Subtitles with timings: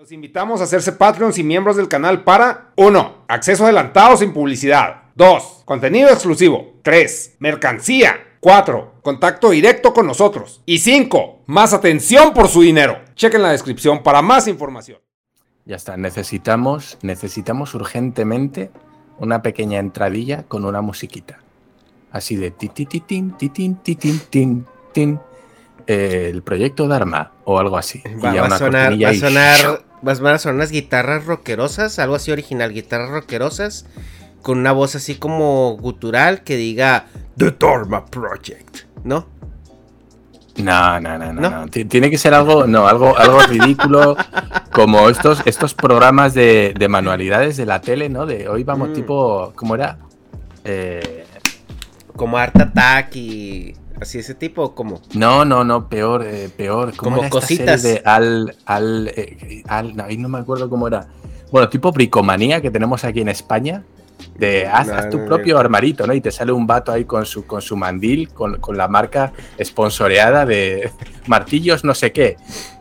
[0.00, 3.24] Los invitamos a hacerse Patreons y miembros del canal para 1.
[3.28, 5.02] Acceso adelantado sin publicidad.
[5.14, 5.64] 2.
[5.66, 6.76] Contenido exclusivo.
[6.80, 7.36] 3.
[7.38, 8.16] Mercancía.
[8.40, 8.94] 4.
[9.02, 10.62] Contacto directo con nosotros.
[10.64, 11.42] Y 5.
[11.44, 12.98] Más atención por su dinero.
[13.14, 15.00] Chequen la descripción para más información.
[15.66, 18.70] Ya está, necesitamos, necesitamos urgentemente
[19.18, 21.40] una pequeña entradilla con una musiquita.
[22.10, 25.20] Así de ti ti ti tin ti tin ti tin tin tin
[25.86, 28.02] el proyecto Dharma o algo así.
[28.24, 32.30] Va, va a sonar, va a sonar, van a sonar unas guitarras rockerosas, algo así
[32.30, 33.86] original, guitarras rockerosas,
[34.42, 37.06] con una voz así como gutural que diga
[37.36, 39.26] The Dharma Project, ¿no?
[40.56, 44.16] No, no, no, no, Tiene que ser algo, no, algo, algo ridículo,
[44.72, 48.26] como estos, estos programas de, de, manualidades de la tele, ¿no?
[48.26, 48.92] De hoy vamos mm.
[48.92, 49.98] tipo, ¿cómo era?
[50.64, 51.24] Eh...
[52.16, 55.00] Como Art Attack y así ese tipo, como.
[55.14, 56.96] No, no, no, peor, eh, peor.
[56.96, 61.06] como cositas de al, al, eh, al, no, ahí no me acuerdo cómo era.
[61.50, 63.82] Bueno, tipo bricomanía que tenemos aquí en España
[64.36, 66.14] de haz, tu propio armarito, ¿no?
[66.14, 70.46] Y te sale un vato ahí con su, con su mandil, con, la marca sponsoreada
[70.46, 70.90] de
[71.26, 72.36] martillos no sé qué,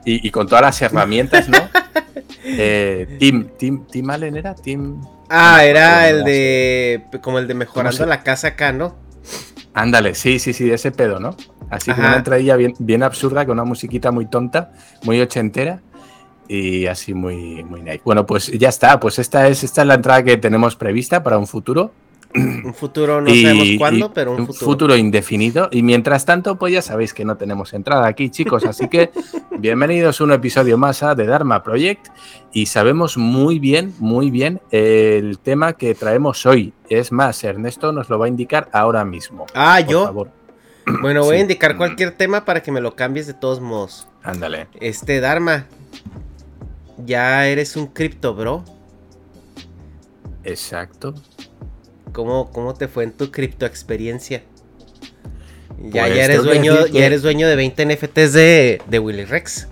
[0.05, 1.57] y, con todas las herramientas, ¿no?
[2.43, 5.01] eh, Tim, Tim, Tim Allen era Tim...
[5.31, 7.03] Ah, era el de...
[7.21, 8.95] como el de mejorando la casa acá, ¿no?
[9.79, 11.35] Ándale, sí, sí, sí, de ese pedo, ¿no?
[11.69, 14.71] Así que una entradilla bien, bien absurda, con una musiquita muy tonta,
[15.03, 15.79] muy ochentera,
[16.49, 18.01] y así muy, muy nice.
[18.03, 21.37] Bueno, pues ya está, pues esta es, esta es la entrada que tenemos prevista para
[21.37, 21.93] un futuro.
[22.35, 24.65] Un futuro no sabemos cuándo, pero un futuro.
[24.65, 25.67] futuro indefinido.
[25.71, 28.65] Y mientras tanto, pues ya sabéis que no tenemos entrada aquí, chicos.
[28.65, 29.09] Así que
[29.57, 32.07] bienvenidos a un episodio más a The Dharma Project.
[32.53, 36.73] Y sabemos muy bien, muy bien el tema que traemos hoy.
[36.87, 39.47] Es más, Ernesto nos lo va a indicar ahora mismo.
[39.55, 40.27] Ah, yo.
[41.01, 44.07] Bueno, voy a indicar cualquier tema para que me lo cambies de todos modos.
[44.23, 44.69] Ándale.
[44.79, 45.67] Este, Dharma,
[47.05, 48.63] ya eres un cripto, bro.
[50.43, 51.13] Exacto.
[52.11, 54.43] ¿Cómo, ¿Cómo te fue en tu cripto experiencia?
[55.81, 59.67] Ya, pues, ya, eres dueño, ya eres dueño de 20 NFTs de, de Willy Rex.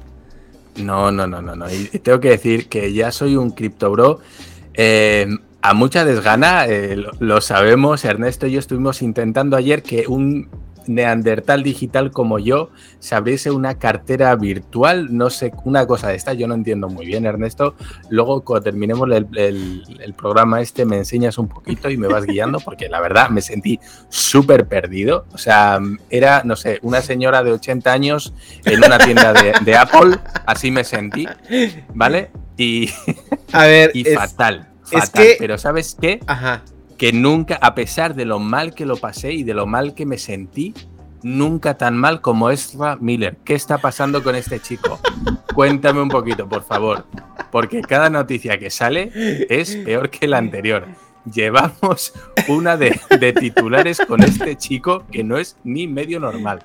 [0.78, 1.66] No, no, no, no, no.
[1.72, 4.20] Y tengo que decir que ya soy un cripto bro.
[4.74, 5.28] Eh,
[5.62, 10.50] a mucha desgana, eh, lo, sabemos, Ernesto y yo estuvimos intentando ayer que un
[10.88, 16.34] neandertal digital como yo se abriese una cartera virtual, no sé, una cosa de esta,
[16.34, 17.76] yo no entiendo muy bien, Ernesto.
[18.10, 22.90] Luego, cuando terminemos el, programa este, me enseñas un poquito y me vas guiando, porque
[22.90, 25.26] la verdad me sentí súper perdido.
[25.34, 28.34] O sea, era, no sé, una señora de 80 años
[28.66, 31.28] en una tienda de, Apple, así me sentí,
[31.94, 32.32] ¿vale?
[32.58, 32.90] Y,
[33.52, 34.70] a ver, y fatal.
[34.84, 36.20] Fatal, pero ¿sabes qué?
[36.26, 36.64] Ajá
[36.98, 40.06] que nunca, a pesar de lo mal que lo pasé y de lo mal que
[40.06, 40.74] me sentí,
[41.22, 43.38] nunca tan mal como Ezra Miller.
[43.44, 45.00] ¿Qué está pasando con este chico?
[45.54, 47.06] Cuéntame un poquito, por favor,
[47.52, 49.12] porque cada noticia que sale
[49.50, 50.88] es peor que la anterior.
[51.32, 52.14] Llevamos
[52.48, 52.98] una de,
[53.38, 56.64] titulares con este chico que no es ni medio normal.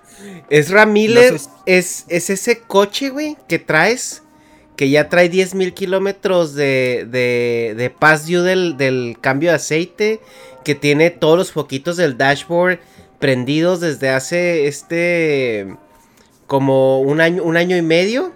[0.50, 1.34] Ezra Miller
[1.66, 4.22] es, es ese coche, güey, que traes
[4.76, 10.20] que ya trae 10.000 kilómetros de, de, de del, del, cambio de aceite,
[10.64, 12.78] que tiene todos los foquitos del dashboard
[13.18, 15.76] prendidos desde hace este
[16.46, 18.32] como un año, un año y medio,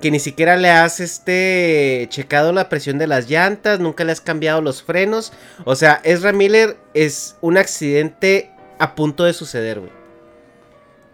[0.00, 4.20] que ni siquiera le has este checado la presión de las llantas, nunca le has
[4.20, 5.32] cambiado los frenos,
[5.64, 9.92] o sea, Ezra Miller es un accidente a punto de suceder, güey.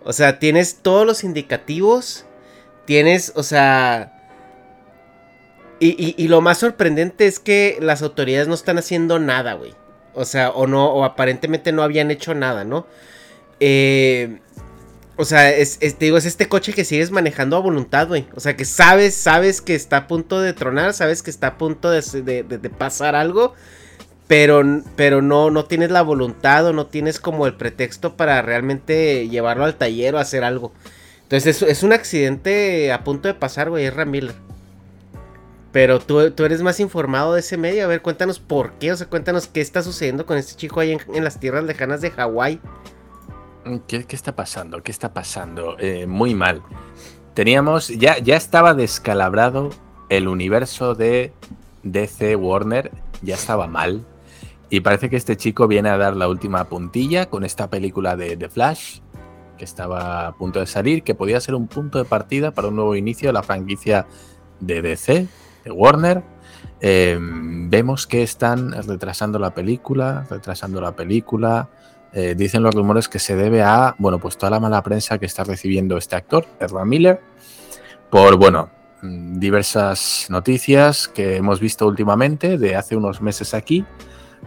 [0.05, 2.25] O sea, tienes todos los indicativos,
[2.87, 4.20] tienes, o sea,
[5.81, 9.75] y, lo más sorprendente es que las autoridades no están haciendo nada, güey.
[10.15, 12.87] O sea, o no, o aparentemente no habían hecho nada, ¿no?
[13.61, 14.41] Eh,
[15.17, 18.27] o sea, es, digo, es este coche que sigues manejando a voluntad, güey.
[18.35, 21.59] O sea, que sabes, sabes que está a punto de tronar, sabes que está a
[21.59, 23.55] punto de, pasar algo,
[24.27, 24.63] pero,
[24.97, 29.65] pero no, no tienes la voluntad o no tienes como el pretexto para realmente llevarlo
[29.65, 30.73] al taller o hacer algo.
[31.23, 34.35] Entonces, es, es un accidente a punto de pasar, güey, es Ramiller.
[35.73, 37.85] Pero tú, eres más informado de ese medio.
[37.85, 38.93] A ver, cuéntanos por qué.
[38.93, 42.11] O sea, cuéntanos qué está sucediendo con este chico ahí en, las tierras lejanas de
[42.11, 42.61] Hawái.
[43.65, 44.83] Mm, ¿Qué, está pasando?
[44.83, 45.77] ¿Qué está pasando?
[45.79, 46.63] Eh, muy mal.
[47.35, 49.71] Teníamos, ya, ya estaba descalabrado
[50.09, 51.33] el universo de
[51.85, 52.91] DC Warner.
[53.23, 54.05] Ya estaba mal.
[54.71, 58.37] Y parece que este chico viene a dar la última puntilla con esta película de
[58.37, 59.01] The Flash,
[59.57, 62.77] que estaba a punto de salir, que podía ser un punto de partida para un
[62.77, 64.07] nuevo inicio de la franquicia
[64.61, 65.29] de DC
[65.65, 66.23] de Warner.
[66.81, 71.69] Em, vemos que están retrasando la película, retrasando la película.
[72.13, 75.27] Eh, dicen los rumores que se debe a, bueno, pues toda la mala prensa que
[75.27, 77.21] está recibiendo este actor, Ezra Miller,
[78.11, 78.71] por, bueno,
[79.03, 83.85] diversas noticias que hemos visto últimamente de hace unos meses aquí.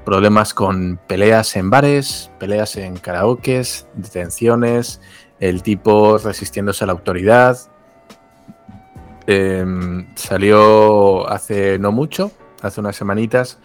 [0.05, 4.99] Problemas con peleas en bares, peleas en karaokes, detenciones,
[5.39, 7.57] el tipo resistiéndose a la autoridad.
[9.25, 12.31] Em, salió hace no mucho,
[12.61, 13.59] hace unas semanitas,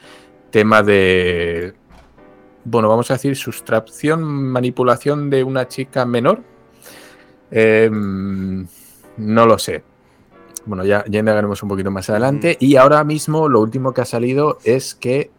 [0.50, 1.74] tema de,
[2.64, 6.42] bueno, vamos a decir, sustracción, manipulación de una chica menor.
[7.50, 8.66] Em,
[9.16, 9.82] no lo sé.
[10.66, 12.56] Bueno, ya, ya indagaremos un poquito más adelante.
[12.60, 15.30] Y ahora mismo lo último que ha salido es que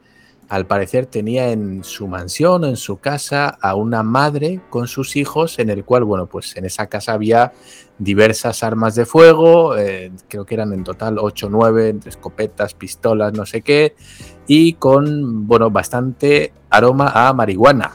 [0.50, 5.60] al parecer tenía en su mansión, en su casa, a una madre con sus hijos,
[5.60, 7.54] en el cual, bueno, pues en esa casa había
[8.00, 12.74] diversas armas de fuego, eh, creo que eran en total 8 o 9, entre escopetas,
[12.74, 13.96] pistolas, no sé qué,
[14.48, 17.92] y con, bueno, bastante aroma a marihuana.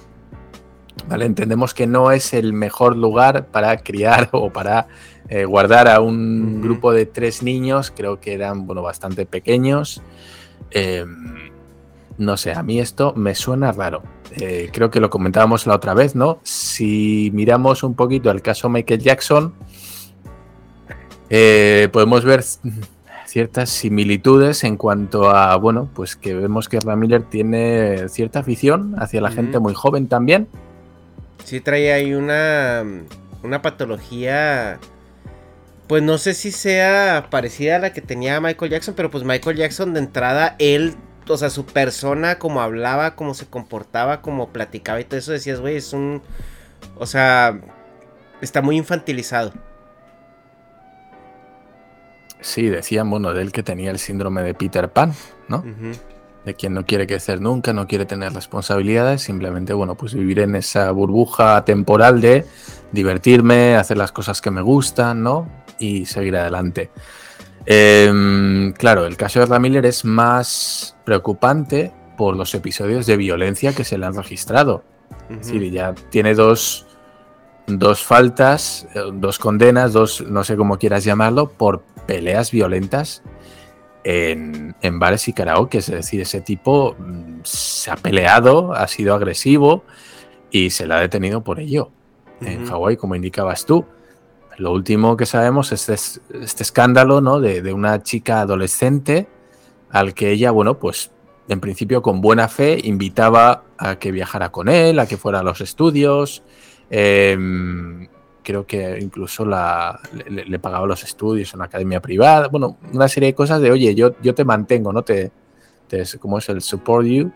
[1.09, 1.27] ¿Vale?
[1.27, 4.87] Entendemos que no es el mejor lugar para criar o para
[5.29, 10.03] eh, guardar a un grupo de tres niños, creo que eran, bueno, bastante pequeños.
[10.71, 11.54] Em,
[12.19, 14.02] no sé, a mí esto me suena raro.
[14.40, 16.40] Eh, creo que lo comentábamos la otra vez, ¿no?
[16.43, 19.55] Si miramos un poquito el caso Michael Jackson,
[21.31, 22.44] eh, podemos ver
[23.26, 29.20] ciertas similitudes en cuanto a, bueno, pues que vemos que Ramiller tiene cierta afición hacia
[29.20, 30.46] la gente muy joven también.
[31.44, 32.84] Sí, trae ahí una,
[33.43, 34.78] una patología,
[35.88, 39.56] pues no sé si sea parecida a la que tenía Michael Jackson, pero pues Michael
[39.56, 40.94] Jackson de entrada, él
[41.29, 45.61] o sea, su persona, como hablaba, cómo se comportaba, cómo platicaba y todo eso, decías,
[45.61, 46.23] güey, es un,
[46.97, 47.59] o sea,
[48.41, 49.53] está muy infantilizado.
[52.41, 55.15] Sí, decían, bueno, de él que tenía el síndrome de Peter Pan,
[55.49, 55.65] ¿no?
[56.44, 60.55] De quien no quiere crecer nunca, no quiere tener responsabilidades, simplemente, bueno, pues vivir en
[60.55, 62.44] esa burbuja temporal de
[62.93, 65.49] divertirme, hacer las cosas que me gustan, ¿no?
[65.79, 66.91] Y seguir adelante.
[67.66, 73.84] Em, claro, el caso de Ramiller es más preocupante por los episodios de violencia que
[73.84, 74.84] se le han registrado.
[75.31, 76.87] Es decir, ya tiene dos,
[77.66, 83.22] dos faltas, eh, dos condenas, dos, no sé cómo quieras llamarlo, por peleas violentas
[84.05, 85.78] en, bares y karaoke.
[85.78, 89.84] Es decir, ese tipo mm, se ha peleado, ha sido agresivo
[90.50, 91.90] y se le ha detenido por ello.
[92.40, 93.87] En Hawái, como indicabas tú.
[94.59, 97.41] Lo último que sabemos es este, escándalo ¿no?
[97.41, 99.27] de, una chica adolescente
[99.91, 101.11] al que ella, bueno, pues
[101.49, 105.43] en principio con buena fe invitaba a que viajara con él, a que fuera a
[105.43, 106.43] los estudios.
[106.91, 108.09] Em,
[108.43, 112.49] creo que incluso la, le, pagaba los estudios en una academia privada.
[112.49, 115.03] Bueno, una serie de cosas de, oye, yo, yo te mantengo, ¿no?
[115.03, 115.33] Te,
[115.89, 117.33] te, ¿Cómo es el support you?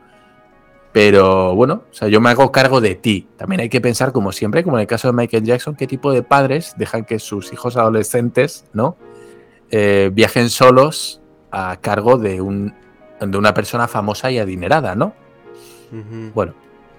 [0.92, 3.28] Pero bueno, o sea, yo me hago cargo de ti.
[3.36, 6.12] También hay que pensar, como siempre, como en el caso de Michael Jackson, qué tipo
[6.12, 8.96] de padres dejan que sus hijos adolescentes, ¿no?
[9.70, 11.20] Eh, viajen solos
[11.50, 12.74] a cargo de, un,
[13.20, 15.12] de una persona famosa y adinerada, ¿no?
[16.34, 16.54] Bueno,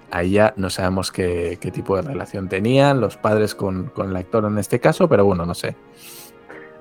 [0.09, 4.45] ahí ya no sabemos qué, tipo de relación tenían los padres con, con el actor
[4.45, 5.75] en este caso, pero bueno, no sé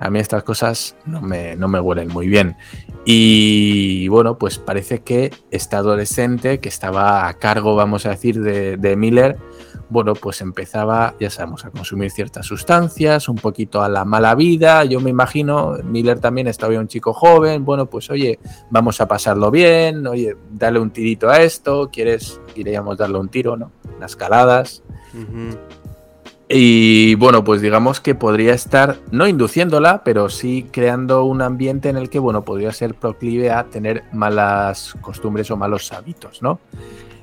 [0.00, 2.56] a mí estas cosas no me, no me huelen muy bien.
[3.04, 8.96] Y bueno, pues parece que este adolescente que estaba a cargo, vamos a decir, de,
[8.96, 9.38] Miller,
[9.88, 14.84] bueno, pues empezaba, ya sabemos, a consumir ciertas sustancias, un poquito a la mala vida.
[14.84, 18.38] Yo me imagino, Miller también estaba un chico joven, bueno, pues oye,
[18.70, 22.40] vamos a pasarlo bien, oye, dale un tirito a esto, ¿quieres?
[22.54, 23.72] Iríamos darle un tiro, ¿no?
[23.98, 24.82] Las caladas.
[26.50, 31.98] Y bueno, pues digamos que podría estar, no induciéndola, pero sí creando un ambiente en
[31.98, 36.58] el que, bueno, podría ser proclive a tener malas costumbres o malos hábitos, ¿no?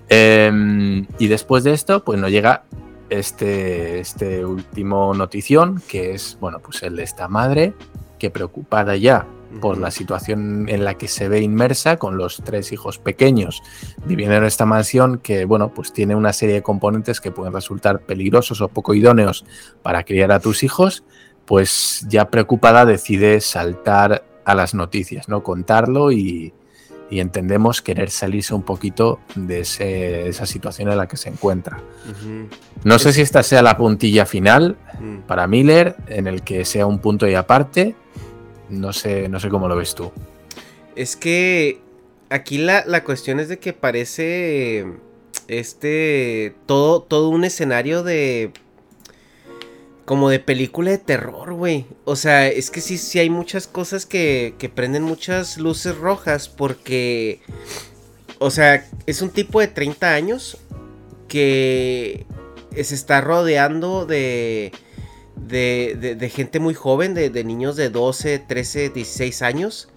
[0.09, 2.65] Em, y después de esto, pues nos llega
[3.09, 7.73] este, este último notición, que es, bueno, pues el de esta madre,
[8.19, 9.25] que preocupada ya
[9.61, 13.61] por la situación en la que se ve inmersa con los tres hijos pequeños
[14.05, 18.01] viviendo en esta mansión que, bueno, pues tiene una serie de componentes que pueden resultar
[18.01, 19.45] peligrosos o poco idóneos
[19.81, 21.03] para criar a tus hijos,
[21.45, 25.43] pues ya preocupada decide saltar a las noticias, ¿no?
[25.43, 26.53] Contarlo y,
[27.11, 31.79] entendemos querer salirse un poquito de esa situación en la que se encuentra.
[32.83, 35.19] No sé si esta sea la puntilla final mm.
[35.19, 37.95] para Miller, en el que sea un punto y aparte,
[38.69, 40.11] no sé, no sé cómo lo ves tú.
[40.95, 41.79] Es que
[42.29, 44.85] aquí la, cuestión es de que parece
[45.47, 48.51] este todo todo un escenario de
[50.05, 51.85] como de película de terror, güey.
[52.03, 56.47] O sea, es que sí, sí hay muchas cosas que, que prenden muchas luces rojas
[56.47, 57.39] porque,
[58.37, 60.59] o sea, es un tipo de 30 años
[61.27, 62.25] que
[62.71, 64.71] se está rodeando de
[65.35, 69.89] de, de, gente muy joven, de, de, niños de 12, 13, 16 años.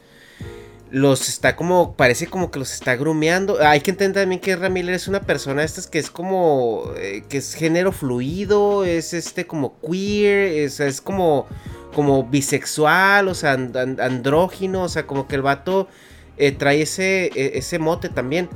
[0.91, 3.59] Los está como, parece como que los está grumeando.
[3.61, 7.39] Hay que entender también que Ramírez es una persona estas que es como, eh, que
[7.39, 11.47] es género fluido, es este como queer, es, es como,
[11.95, 15.89] como bisexual, o sea, andrógino, o sea, como que el vato
[16.39, 18.49] eh, trae ese, e, ese mote también.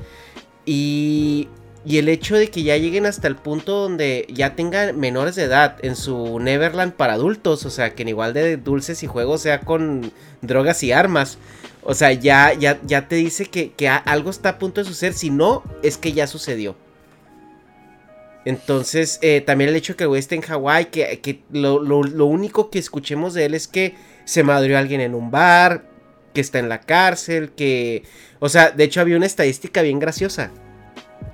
[0.64, 1.48] Y
[1.84, 5.44] y el hecho de que ya lleguen hasta el punto donde ya tengan menores de
[5.44, 9.42] edad en su Neverland para adultos, o sea, que en igual de dulces y juegos
[9.42, 10.12] sea con
[10.42, 11.38] drogas y armas.
[11.82, 15.12] O sea, ya, ya, ya te dice que, algo está a punto de suceder.
[15.12, 16.76] Si no, es que ya sucedió.
[18.44, 22.26] Entonces, eh, también el hecho de que el güey esté en Hawái, que, lo, lo,
[22.26, 25.84] único que escuchemos de él es que se madrió alguien en un bar,
[26.32, 28.04] que está en la cárcel, que...
[28.38, 30.52] O sea, de hecho había una estadística bien graciosa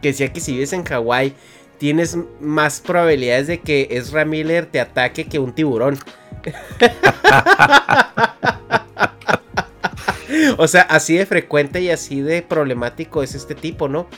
[0.02, 1.34] que decía que si vives en Hawái
[1.78, 5.98] tienes más probabilidades de que Ezra Miller te ataque que un tiburón.
[10.58, 14.08] o sea, así de frecuente y así de problemático es este tipo, ¿no?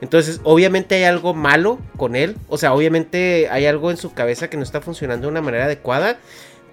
[0.00, 2.36] Entonces, obviamente hay algo malo con él.
[2.48, 5.66] O sea, obviamente hay algo en su cabeza que no está funcionando de una manera
[5.66, 6.18] adecuada.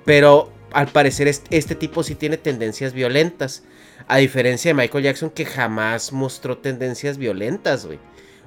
[0.06, 3.64] Pero al parecer este tipo sí tiene tendencias violentas.
[4.08, 8.00] A diferencia de Michael Jackson que jamás mostró tendencias violentas, güey.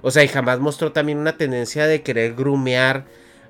[0.02, 3.04] O sea, y jamás mostró también una tendencia de querer grumear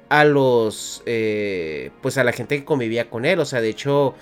[0.08, 3.38] a los, eh, pues a la gente que convivía con él.
[3.40, 4.14] O sea, de hecho,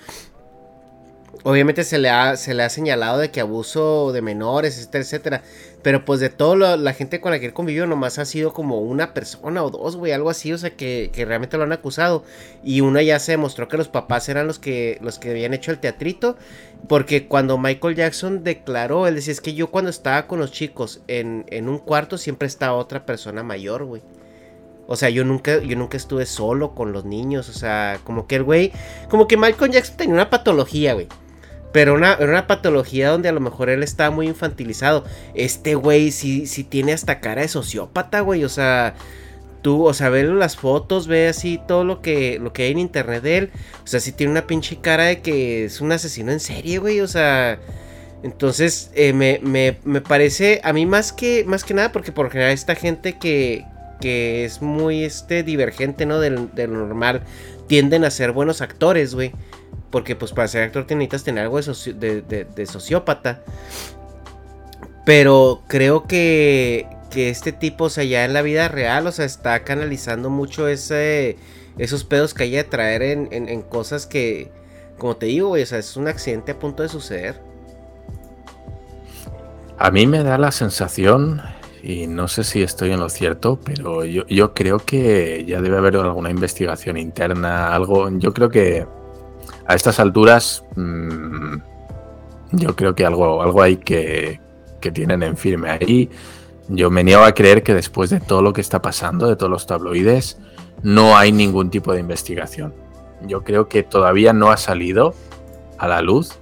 [1.42, 5.42] obviamente se le ha, se le ha señalado de que abuso de menores, etcétera, etcétera.
[5.82, 8.80] Pero pues de toda la gente con la que él convivió, nomás ha sido como
[8.80, 12.24] una persona o dos, güey, algo así, o sea, que, que, realmente lo han acusado.
[12.64, 15.70] Y uno ya se demostró que los papás eran los que, los que habían hecho
[15.70, 16.36] el teatrito.
[16.88, 21.00] Porque cuando Michael Jackson declaró, él decía, es que yo cuando estaba con los chicos
[21.06, 24.02] en, en un cuarto siempre estaba otra persona mayor, güey.
[24.90, 27.48] O sea, yo nunca, yo nunca estuve solo con los niños.
[27.50, 28.72] O sea, como que el güey,
[29.08, 31.08] como que Michael Jackson tenía una patología, güey.
[31.72, 35.04] Pero una, una patología donde a lo mejor él estaba muy infantilizado.
[35.34, 38.44] Este güey sí, sí tiene hasta cara de sociópata, güey.
[38.44, 38.94] O sea,
[39.62, 42.78] tú, o sea, ve las fotos, ve así todo lo que, lo que hay en
[42.78, 43.50] internet de él.
[43.84, 47.00] O sea, sí tiene una pinche cara de que es un asesino en serie, güey.
[47.00, 47.60] O sea,
[48.22, 52.30] entonces eh, me, me, me, parece a mí más que, más que nada porque por
[52.30, 53.64] general esta gente que,
[54.00, 56.18] que es muy este, divergente, ¿no?
[56.18, 57.22] Del, del normal,
[57.66, 59.32] tienden a ser buenos actores, güey.
[59.90, 63.40] Porque pues para ser actor necesitas tener algo de, sociópata.
[65.04, 69.24] Pero creo que, que este tipo, o sea, ya en la vida real, o sea,
[69.24, 71.38] está canalizando mucho ese,
[71.78, 74.50] esos pedos que hay de traer en, cosas que,
[74.98, 77.40] como te digo, o sea, es un accidente a punto de suceder.
[79.78, 81.40] A mí me da la sensación,
[81.82, 85.78] y no sé si estoy en lo cierto, pero yo, yo creo que ya debe
[85.78, 88.86] haber alguna investigación interna, algo, yo creo que
[89.68, 91.56] a estas alturas mm,
[92.52, 94.40] yo creo que algo, algo hay que,
[94.80, 96.10] que tienen en firme ahí.
[96.68, 99.50] Yo me niego a creer que después de todo lo que está pasando, de todos
[99.50, 100.38] los tabloides,
[100.82, 102.74] no hay ningún tipo de investigación.
[103.26, 105.14] Yo creo que todavía no ha salido
[105.76, 106.38] a la luz,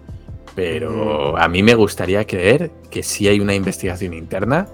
[0.55, 4.67] pero a mí me gustaría creer que sí hay una investigación interna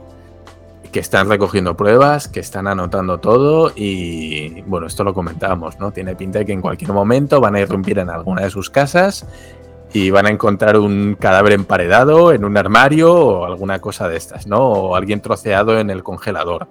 [0.92, 5.90] que están recogiendo pruebas, que están anotando todo y bueno, esto lo comentábamos, ¿no?
[5.90, 9.26] Tiene pinta de que en cualquier momento van a irrumpir en alguna de sus casas
[9.94, 14.46] y van a encontrar un cadáver emparedado en un armario o alguna cosa de estas,
[14.46, 14.58] ¿no?
[14.58, 16.68] O alguien troceado en el congelador.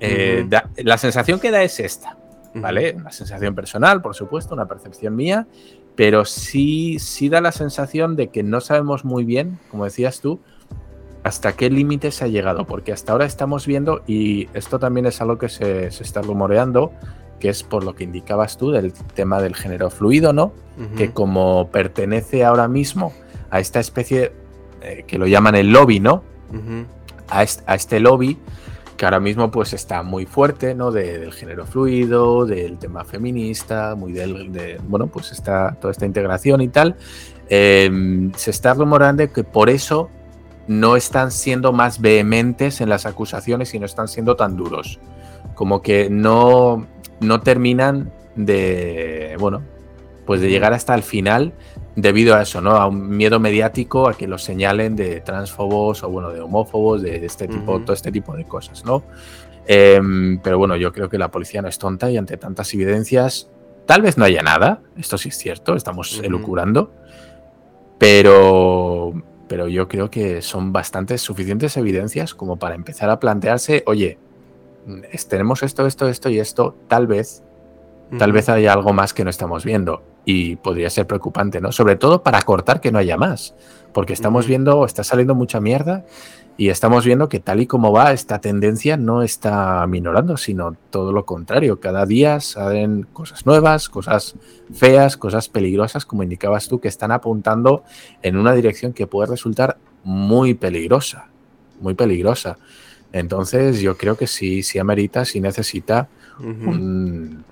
[0.00, 2.16] Eh, la sensación que da es esta,
[2.52, 2.94] ¿vale?
[2.96, 5.46] Una sensación personal, por supuesto, una percepción mía,
[5.94, 10.40] pero sí, sí da la sensación de que no sabemos muy bien, como decías tú,
[11.26, 15.20] hasta qué límite se ha llegado, porque hasta ahora estamos viendo, y esto también es
[15.20, 16.92] algo que se, está rumoreando,
[17.40, 20.52] que es por lo que indicabas tú del tema del género fluido, ¿no?
[20.96, 23.12] Que como pertenece ahora mismo
[23.50, 24.34] a esta especie
[24.82, 26.22] eh, que lo llaman el lobby, ¿no?
[27.28, 28.38] a, este, lobby
[28.96, 30.92] que ahora mismo pues está muy fuerte, ¿no?
[30.92, 36.60] del género fluido, del tema feminista, muy del, de, bueno, pues está toda esta integración
[36.60, 36.94] y tal.
[37.48, 40.08] Em, se está rumorando que por eso
[40.68, 44.98] no están siendo más vehementes en las acusaciones y no están siendo tan duros.
[45.54, 46.86] Como que no,
[47.20, 49.62] no terminan de, bueno,
[50.26, 51.52] pues de llegar hasta el final
[51.94, 52.72] debido a eso, ¿no?
[52.72, 57.24] A un miedo mediático a que los señalen de transfobos o, bueno, de homófobos, de
[57.24, 59.04] este tipo, todo este tipo de cosas, ¿no?
[59.66, 63.50] Em, pero bueno, yo creo que la policía no es tonta y ante tantas evidencias,
[63.86, 66.92] tal vez no haya nada, esto sí es cierto, estamos elucurando,
[67.98, 69.14] pero
[69.48, 74.18] pero yo creo que son bastantes, suficientes evidencias como para empezar a plantearse, oye,
[75.28, 77.42] tenemos esto, esto, esto y esto, tal vez
[78.18, 81.72] Tal vez haya algo más que no estamos viendo y podría ser preocupante, ¿no?
[81.72, 83.54] Sobre todo para cortar que no haya más,
[83.96, 86.04] porque estamos viendo, está saliendo mucha mierda
[86.58, 91.12] y estamos viendo que tal y como va esta tendencia no está minorando, sino todo
[91.12, 91.80] lo contrario.
[91.80, 94.34] Cada día salen cosas nuevas, cosas
[94.70, 97.84] feas, cosas peligrosas, como indicabas tú, que están apuntando
[98.20, 101.28] en una dirección que puede resultar muy peligrosa,
[101.80, 102.58] muy peligrosa.
[103.12, 107.44] Entonces yo creo que sí, sí amerita, sí necesita un,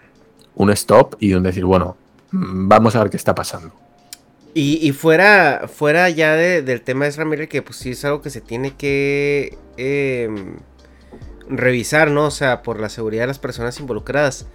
[0.72, 1.96] stop y un decir, bueno,
[2.32, 3.83] vamos a ver qué está pasando.
[4.56, 8.40] Y, fuera, fuera ya del tema de Ramírez, que pues sí es algo que se
[8.40, 10.58] tiene que em,
[11.48, 12.26] revisar, ¿no?
[12.26, 14.46] O sea, por la seguridad de las personas involucradas.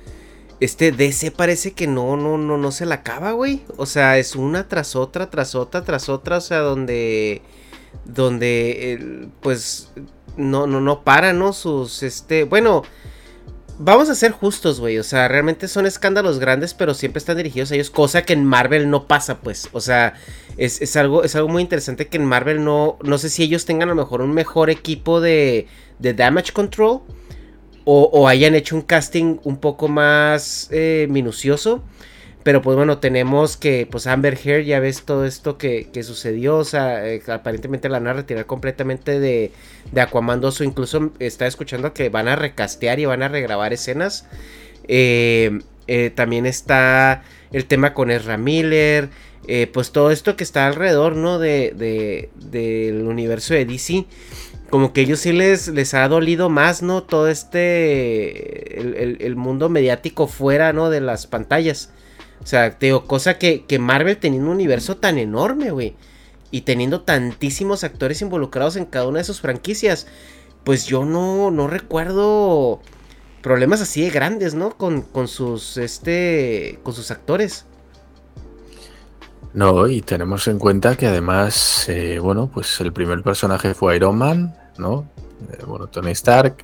[0.61, 3.61] Este DC parece que no, no, no, no se la acaba, güey.
[3.75, 6.37] O sea, es una tras otra, tras otra, tras otra.
[6.37, 7.41] O sea, donde.
[8.05, 9.27] Donde.
[9.41, 9.91] pues.
[10.37, 11.51] No, no, no para, ¿no?
[11.51, 12.03] Sus.
[12.03, 12.45] Este.
[12.45, 12.83] Bueno
[13.79, 14.99] vamos a ser justos, güey.
[14.99, 18.45] O sea, realmente son escándalos grandes, pero siempre están dirigidos a ellos, cosa que en
[18.45, 19.69] Marvel no pasa, pues.
[19.71, 20.13] O sea,
[20.57, 22.99] es, algo, es algo muy interesante que en Marvel no.
[23.01, 25.67] No sé si ellos tengan a lo mejor un mejor equipo de,
[25.97, 27.01] de damage control.
[27.91, 31.81] O, hayan hecho un casting un poco más eh, minucioso.
[32.49, 36.57] Pero pues bueno, tenemos que, pues Amber Heard, ya ves todo esto que, sucedió.
[36.57, 39.51] O sea, eh, aparentemente la van a retirar completamente de,
[39.91, 40.61] de Aquaman 2.
[40.61, 44.25] O incluso está escuchando que van a recastear y van a regrabar escenas.
[44.87, 49.09] Eh, eh, también está el tema con Ezra Miller.
[49.71, 51.37] pues todo esto que está alrededor, ¿no?
[51.37, 54.05] De, del universo de DC.
[54.71, 57.03] Como que ellos sí les, les ha dolido más, ¿no?
[57.03, 58.81] Todo este.
[58.81, 60.89] El, el mundo mediático fuera, ¿no?
[60.89, 61.91] De las pantallas.
[62.41, 65.95] O sea, te digo, cosa que, Marvel teniendo un universo tan enorme, güey.
[66.51, 70.07] Y teniendo tantísimos actores involucrados en cada una de sus franquicias.
[70.63, 72.81] Pues yo no, no recuerdo
[73.41, 74.71] problemas así de grandes, ¿no?
[74.77, 77.65] Con, sus, este, con sus actores.
[79.53, 84.17] No, y tenemos en cuenta que además, eh, bueno, pues el primer personaje fue Iron
[84.17, 85.09] Man, ¿no?
[85.51, 86.63] Eh, bueno, Tony Stark.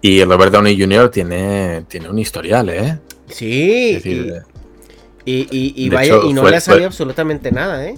[0.00, 1.10] Y Robert Downey Jr.
[1.10, 2.98] tiene, tiene un historial, ¿eh?
[3.28, 4.00] Sí.
[4.04, 4.55] Y,
[5.90, 7.96] vaya, y no le ha salido absolutamente nada, ¿eh?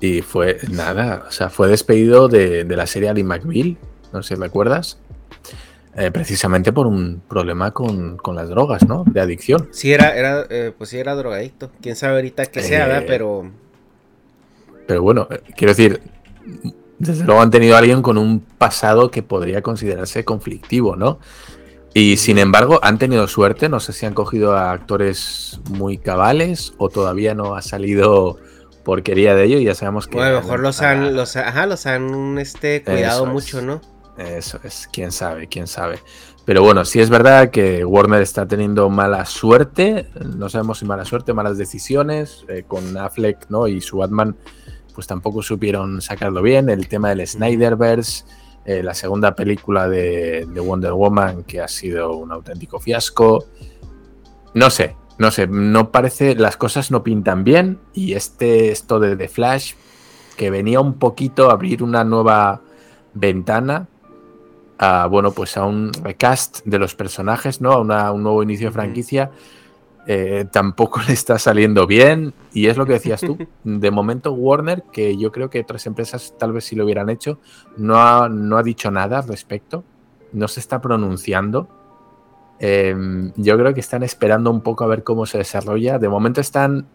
[0.00, 3.76] Y fue nada, o sea, fue despedido de, la serie Ali McBeal,
[4.12, 4.98] no sé si recuerdas.
[5.98, 9.04] Eh, precisamente por un problema con, las drogas, ¿no?
[9.06, 9.68] De adicción.
[9.70, 11.70] Sí, era, era eh, pues sí, era drogadicto.
[11.80, 13.02] Quién sabe ahorita que sea, ¿verdad?
[13.04, 13.50] Eh, pero.
[14.86, 15.26] Pero bueno,
[15.56, 16.02] quiero decir,
[16.98, 21.18] desde luego han tenido a alguien con un pasado que podría considerarse conflictivo, ¿no?
[21.98, 26.74] Y sin embargo, han tenido suerte, no sé si han cogido a actores muy cabales
[26.76, 28.38] o todavía no ha salido
[28.84, 29.58] porquería de ello.
[29.58, 30.20] Y ya sabemos que...
[30.20, 33.80] a lo mejor los han, los, ajá, los han este, cuidado mucho, ¿no?
[34.18, 35.98] Eso es, quién sabe, quién sabe.
[36.44, 41.06] Pero bueno, sí es verdad que Warner está teniendo mala suerte, no sabemos si mala
[41.06, 43.68] suerte, malas decisiones, eh, con Affleck ¿no?
[43.68, 44.36] y su Batman
[44.94, 48.24] pues tampoco supieron sacarlo bien, el tema del Snyderverse
[48.66, 53.44] eh, la segunda película de, Wonder Woman que ha sido un auténtico fiasco.
[54.54, 59.14] No sé, no sé, no parece, las cosas no pintan bien y este, esto de
[59.14, 59.74] The Flash,
[60.36, 62.60] que venía un poquito a abrir una nueva
[63.14, 63.86] ventana
[64.78, 67.70] a, bueno, pues a un recast de los personajes, ¿no?
[67.70, 69.30] A un nuevo inicio de franquicia.
[70.06, 72.32] Eh, tampoco le está saliendo bien.
[72.52, 73.36] Y es lo que decías tú.
[73.64, 77.38] De momento, Warner, que yo creo que otras empresas tal vez sí lo hubieran hecho,
[77.76, 79.84] no ha, no ha dicho nada al respecto.
[80.32, 81.68] No se está pronunciando.
[82.58, 85.98] Em, yo creo que están esperando un poco a ver cómo se desarrolla.
[85.98, 86.86] De momento están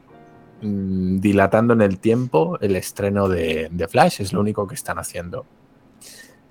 [0.61, 4.21] mm, dilatando en el tiempo el estreno de, de Flash.
[4.21, 5.45] Es lo único que están haciendo.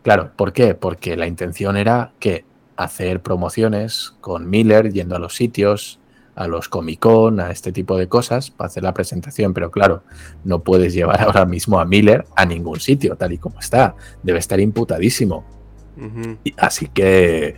[0.02, 0.74] Claro, ¿por qué?
[0.74, 2.44] Porque la intención era que
[2.76, 5.99] hacer promociones con Miller yendo a los sitios,
[6.34, 10.02] a los Comic Con, a este tipo de cosas para hacer la presentación, pero claro,
[10.44, 13.94] no puedes llevar ahora mismo a Miller a ningún sitio, tal y como está.
[14.22, 15.44] Debe estar imputadísimo.
[16.56, 17.56] así que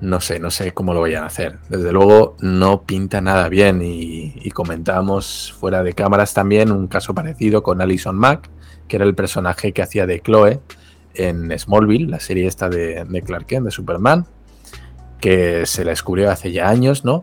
[0.00, 1.58] no sé, no sé cómo lo vayan a hacer.
[1.68, 7.14] Desde luego no pinta nada bien y, y comentábamos fuera de cámaras también un caso
[7.14, 8.50] parecido con Alison Mack,
[8.88, 10.60] que era el personaje que hacía de Chloe
[11.14, 14.26] en Smallville, la serie esta de, de Clark Kent, de Superman,
[15.20, 17.22] que se la descubrió hace ya años, ¿no?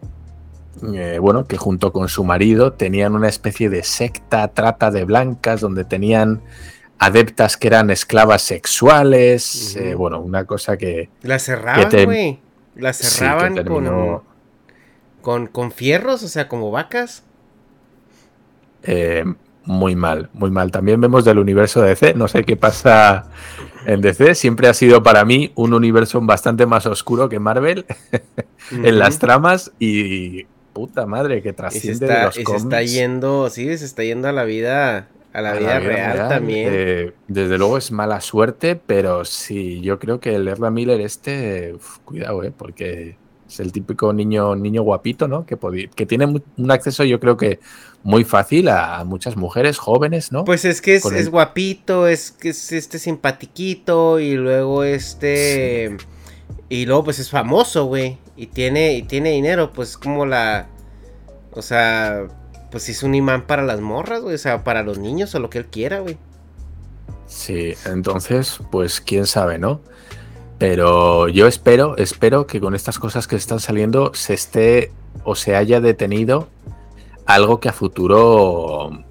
[0.93, 5.59] Eh, bueno, que junto con su marido tenían una especie de secta trata de blancas
[5.59, 6.41] donde tenían
[6.99, 11.09] adeptas que eran esclavas sexuales, eh, bueno, una cosa que...
[11.21, 12.39] La cerraban, güey.
[12.75, 13.55] La cerraban
[15.21, 17.23] con, con, fierros, o sea, como vacas.
[18.83, 19.25] Eh,
[19.65, 20.71] muy mal, muy mal.
[20.71, 23.29] También vemos del universo de DC, no sé qué pasa
[23.85, 27.85] en DC, siempre ha sido para mí un universo bastante más oscuro que Marvel
[28.71, 30.47] en las tramas y
[30.79, 33.77] puta madre que Y se trasciende está, de los y se está cómics yendo, sí,
[33.77, 36.69] se está yendo a la vida, a la a vida real, también.
[36.71, 41.73] Eh, desde luego es mala suerte, pero sí, yo creo que el Ezra Miller este,
[41.75, 45.45] uf, cuidado, eh, porque es el típico niño, niño guapito, ¿no?
[45.45, 45.57] Que,
[45.95, 47.59] que tiene un acceso, yo creo que
[48.03, 50.45] muy fácil a, a muchas mujeres jóvenes, ¿no?
[50.45, 54.83] Pues es que es, Con es el- guapito, es que es este simpatiquito y luego
[54.83, 55.97] este
[56.69, 60.67] y luego pues es famoso, güey, y tiene y tiene dinero, pues como la
[61.51, 62.27] o sea,
[62.71, 65.49] pues es un imán para las morras, güey, o sea, para los niños o lo
[65.49, 66.17] que él quiera, güey.
[67.27, 69.81] Sí, entonces, pues quién sabe, ¿no?
[70.57, 74.93] Pero yo espero, espero que con estas cosas que están saliendo se esté
[75.25, 76.47] o se haya detenido
[77.25, 79.03] algo que a futuro,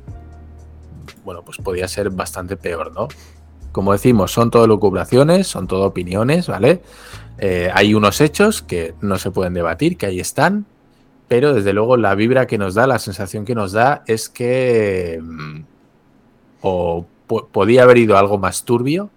[1.25, 3.09] bueno, pues podía ser bastante peor, ¿no?
[3.73, 6.83] Como decimos, son todo lucubraciones, son todo opiniones, ¿vale?
[7.39, 10.67] Eh, hay unos hechos que no se pueden debatir, que ahí están,
[11.29, 15.21] pero desde luego la vibra que nos da, la sensación que nos da es que
[15.23, 15.61] mm,
[16.63, 19.11] o po- podía haber ido algo más turbio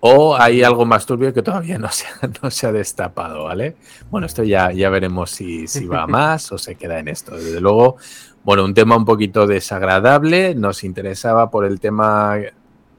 [0.00, 3.76] o hay algo más turbio que todavía no se ha, no se ha destapado, ¿vale?
[4.10, 7.36] Bueno, esto ya, ya veremos si, si va más o se queda en esto.
[7.36, 7.96] Desde luego,
[8.42, 12.36] bueno, un tema un poquito desagradable, nos interesaba por el tema,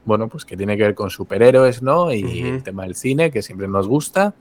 [0.04, 2.12] bueno, pues que tiene que ver con superhéroes, ¿no?
[2.12, 4.34] Y el tema del cine, que siempre nos gusta,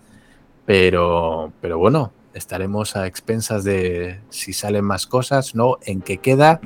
[0.65, 5.77] pero, pero bueno, estaremos a expensas de si salen más cosas, ¿no?
[5.83, 6.61] En qué queda.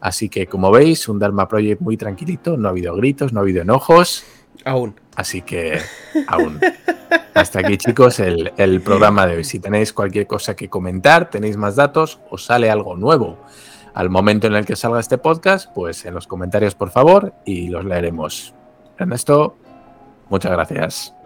[0.00, 3.42] Así que, como veis, un Dharma Project muy tranquilito, no ha habido gritos, no ha
[3.42, 4.24] habido enojos.
[4.64, 4.94] Aún.
[5.16, 5.78] Así que
[6.26, 6.60] aún.
[7.34, 9.44] Hasta aquí, chicos, el, el programa de hoy.
[9.44, 13.38] Si tenéis cualquier cosa que comentar, tenéis más datos o sale algo nuevo
[13.98, 17.66] al momento en el que salga este podcast, pues en los comentarios, por favor, y
[17.66, 18.54] los leeremos.
[18.96, 19.56] Ernesto,
[20.30, 21.17] muchas gracias.